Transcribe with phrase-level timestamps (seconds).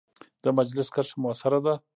[0.43, 1.73] د مجلس کرښه مؤثره ده.